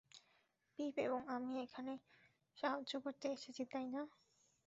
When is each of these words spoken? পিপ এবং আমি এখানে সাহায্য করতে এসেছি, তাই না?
পিপ 0.79 0.95
এবং 0.99 1.21
আমি 1.27 1.53
এখানে 1.63 1.93
সাহায্য 2.57 2.93
করতে 2.99 3.25
এসেছি, 3.27 3.63
তাই 3.71 3.87
না? 3.87 4.01